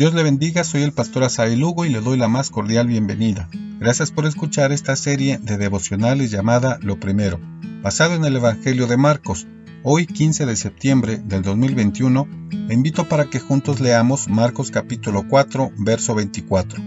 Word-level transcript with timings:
Dios 0.00 0.14
le 0.14 0.22
bendiga, 0.22 0.64
soy 0.64 0.82
el 0.82 0.92
pastor 0.92 1.24
Asael 1.24 1.60
Lugo 1.60 1.84
y 1.84 1.90
le 1.90 2.00
doy 2.00 2.16
la 2.16 2.26
más 2.26 2.48
cordial 2.48 2.86
bienvenida. 2.86 3.50
Gracias 3.78 4.10
por 4.10 4.24
escuchar 4.24 4.72
esta 4.72 4.96
serie 4.96 5.36
de 5.36 5.58
devocionales 5.58 6.30
llamada 6.30 6.78
Lo 6.80 6.98
Primero, 6.98 7.38
basado 7.82 8.14
en 8.14 8.24
el 8.24 8.36
Evangelio 8.36 8.86
de 8.86 8.96
Marcos. 8.96 9.46
Hoy, 9.82 10.06
15 10.06 10.46
de 10.46 10.56
septiembre 10.56 11.20
del 11.22 11.42
2021, 11.42 12.26
le 12.50 12.72
invito 12.72 13.10
para 13.10 13.26
que 13.26 13.40
juntos 13.40 13.80
leamos 13.80 14.26
Marcos 14.28 14.70
capítulo 14.70 15.28
4, 15.28 15.70
verso 15.76 16.14
24. 16.14 16.82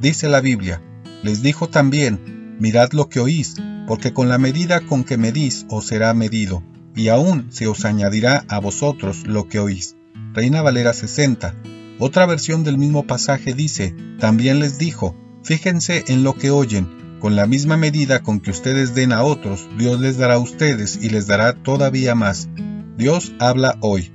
Dice 0.00 0.30
la 0.30 0.40
Biblia, 0.40 0.80
les 1.22 1.42
dijo 1.42 1.68
también, 1.68 2.56
mirad 2.60 2.92
lo 2.92 3.10
que 3.10 3.20
oís, 3.20 3.56
porque 3.86 4.14
con 4.14 4.30
la 4.30 4.38
medida 4.38 4.80
con 4.80 5.04
que 5.04 5.18
medís 5.18 5.66
os 5.68 5.86
será 5.86 6.14
medido, 6.14 6.62
y 6.96 7.08
aún 7.08 7.48
se 7.52 7.66
os 7.66 7.84
añadirá 7.84 8.46
a 8.48 8.58
vosotros 8.58 9.26
lo 9.26 9.48
que 9.48 9.58
oís. 9.58 9.96
Reina 10.32 10.62
Valera 10.62 10.94
60 10.94 11.73
otra 11.98 12.26
versión 12.26 12.64
del 12.64 12.78
mismo 12.78 13.06
pasaje 13.06 13.54
dice, 13.54 13.94
también 14.18 14.58
les 14.58 14.78
dijo, 14.78 15.16
fíjense 15.42 16.04
en 16.08 16.24
lo 16.24 16.34
que 16.34 16.50
oyen, 16.50 17.18
con 17.20 17.36
la 17.36 17.46
misma 17.46 17.76
medida 17.76 18.22
con 18.22 18.40
que 18.40 18.50
ustedes 18.50 18.94
den 18.94 19.12
a 19.12 19.22
otros, 19.22 19.68
Dios 19.78 20.00
les 20.00 20.18
dará 20.18 20.34
a 20.34 20.38
ustedes 20.38 20.98
y 21.00 21.08
les 21.08 21.26
dará 21.26 21.54
todavía 21.54 22.14
más. 22.14 22.48
Dios 22.98 23.32
habla 23.38 23.78
hoy. 23.80 24.12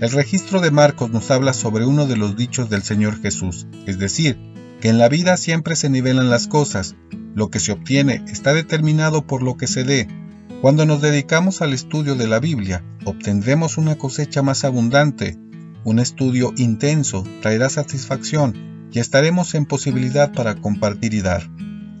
El 0.00 0.10
registro 0.12 0.60
de 0.60 0.70
Marcos 0.70 1.10
nos 1.10 1.30
habla 1.30 1.52
sobre 1.52 1.84
uno 1.84 2.06
de 2.06 2.16
los 2.16 2.36
dichos 2.36 2.70
del 2.70 2.82
Señor 2.82 3.20
Jesús, 3.20 3.66
es 3.86 3.98
decir, 3.98 4.38
que 4.80 4.88
en 4.88 4.98
la 4.98 5.08
vida 5.08 5.36
siempre 5.36 5.76
se 5.76 5.90
nivelan 5.90 6.30
las 6.30 6.46
cosas, 6.46 6.94
lo 7.34 7.50
que 7.50 7.58
se 7.58 7.72
obtiene 7.72 8.24
está 8.28 8.54
determinado 8.54 9.26
por 9.26 9.42
lo 9.42 9.56
que 9.56 9.66
se 9.66 9.84
dé. 9.84 10.08
Cuando 10.60 10.86
nos 10.86 11.02
dedicamos 11.02 11.62
al 11.62 11.72
estudio 11.72 12.14
de 12.14 12.28
la 12.28 12.40
Biblia, 12.40 12.84
obtendremos 13.04 13.76
una 13.76 13.96
cosecha 13.96 14.42
más 14.42 14.64
abundante, 14.64 15.36
un 15.88 16.00
estudio 16.00 16.52
intenso 16.58 17.24
traerá 17.40 17.70
satisfacción 17.70 18.90
y 18.92 18.98
estaremos 18.98 19.54
en 19.54 19.64
posibilidad 19.64 20.30
para 20.32 20.54
compartir 20.56 21.14
y 21.14 21.22
dar. 21.22 21.48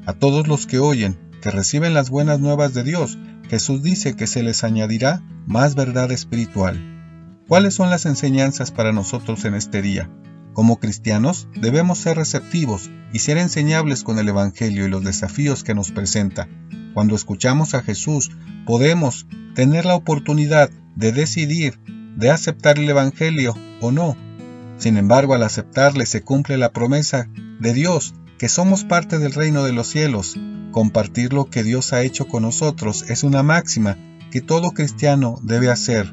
A 0.04 0.12
todos 0.12 0.46
los 0.46 0.66
que 0.66 0.78
oyen, 0.78 1.18
que 1.40 1.50
reciben 1.50 1.94
las 1.94 2.10
buenas 2.10 2.38
nuevas 2.38 2.74
de 2.74 2.84
Dios, 2.84 3.16
Jesús 3.48 3.82
dice 3.82 4.14
que 4.14 4.26
se 4.26 4.42
les 4.42 4.62
añadirá 4.62 5.22
más 5.46 5.74
verdad 5.74 6.12
espiritual. 6.12 6.78
¿Cuáles 7.48 7.72
son 7.72 7.88
las 7.88 8.04
enseñanzas 8.04 8.72
para 8.72 8.92
nosotros 8.92 9.46
en 9.46 9.54
este 9.54 9.80
día? 9.80 10.10
Como 10.52 10.78
cristianos 10.78 11.48
debemos 11.58 11.96
ser 11.96 12.18
receptivos 12.18 12.90
y 13.14 13.20
ser 13.20 13.38
enseñables 13.38 14.02
con 14.02 14.18
el 14.18 14.28
Evangelio 14.28 14.84
y 14.84 14.90
los 14.90 15.02
desafíos 15.02 15.64
que 15.64 15.74
nos 15.74 15.92
presenta. 15.92 16.46
Cuando 16.92 17.16
escuchamos 17.16 17.72
a 17.72 17.80
Jesús 17.80 18.32
podemos 18.66 19.26
tener 19.54 19.86
la 19.86 19.94
oportunidad 19.94 20.68
de 20.94 21.12
decidir 21.12 21.80
de 22.18 22.30
aceptar 22.30 22.80
el 22.80 22.90
Evangelio 22.90 23.54
o 23.80 23.92
no. 23.92 24.16
Sin 24.76 24.96
embargo, 24.96 25.34
al 25.34 25.44
aceptarle 25.44 26.04
se 26.04 26.22
cumple 26.22 26.58
la 26.58 26.72
promesa 26.72 27.28
de 27.60 27.72
Dios, 27.72 28.12
que 28.38 28.48
somos 28.48 28.84
parte 28.84 29.20
del 29.20 29.32
reino 29.32 29.62
de 29.62 29.72
los 29.72 29.86
cielos. 29.86 30.36
Compartir 30.72 31.32
lo 31.32 31.44
que 31.46 31.62
Dios 31.62 31.92
ha 31.92 32.02
hecho 32.02 32.26
con 32.26 32.42
nosotros 32.42 33.04
es 33.08 33.22
una 33.22 33.44
máxima 33.44 33.96
que 34.32 34.40
todo 34.40 34.72
cristiano 34.72 35.38
debe 35.42 35.70
hacer. 35.70 36.12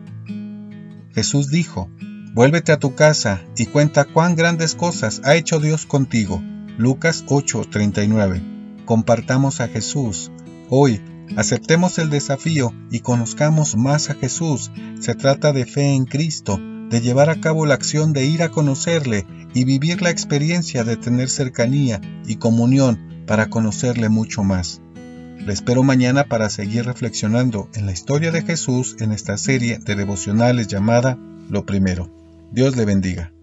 Jesús 1.14 1.50
dijo, 1.50 1.90
Vuélvete 2.34 2.72
a 2.72 2.80
tu 2.80 2.94
casa 2.94 3.42
y 3.58 3.66
cuenta 3.66 4.06
cuán 4.06 4.36
grandes 4.36 4.76
cosas 4.76 5.22
ha 5.24 5.36
hecho 5.36 5.60
Dios 5.60 5.88
contigo. 5.88 6.40
Lucas 6.78 7.26
8:39. 7.28 8.86
Compartamos 8.86 9.60
a 9.60 9.70
Jesús. 9.70 10.32
Hoy 10.70 11.02
Aceptemos 11.36 11.98
el 12.00 12.10
desafío 12.10 12.74
y 12.92 13.00
conozcamos 13.00 13.76
más 13.76 14.10
a 14.10 14.16
Jesús. 14.16 14.72
Se 15.00 15.16
trata 15.16 15.54
de 15.54 15.66
fe 15.66 15.94
en 15.94 16.06
Cristo, 16.06 16.60
de 16.90 17.02
llevar 17.02 17.30
a 17.30 17.42
cabo 17.42 17.66
la 17.66 17.74
acción 17.74 18.14
de 18.14 18.26
ir 18.26 18.44
a 18.44 18.50
conocerle 18.50 19.26
y 19.54 19.66
vivir 19.66 20.02
la 20.02 20.10
experiencia 20.10 20.84
de 20.84 20.98
tener 20.98 21.30
cercanía 21.30 22.02
y 22.26 22.36
comunión 22.36 23.24
para 23.26 23.50
conocerle 23.50 24.10
mucho 24.10 24.44
más. 24.44 24.82
Le 25.38 25.54
espero 25.54 25.84
mañana 25.84 26.24
para 26.24 26.50
seguir 26.50 26.86
reflexionando 26.86 27.70
en 27.74 27.86
la 27.86 27.92
historia 27.92 28.32
de 28.32 28.42
Jesús 28.42 28.96
en 29.00 29.12
esta 29.12 29.38
serie 29.38 29.80
de 29.80 29.96
devocionales 29.96 30.68
llamada 30.68 31.18
Lo 31.50 31.66
Primero. 31.66 32.10
Dios 32.52 32.76
le 32.76 32.86
bendiga. 32.86 33.35